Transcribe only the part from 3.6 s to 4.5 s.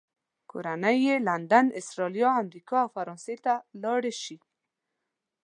لاړې شي.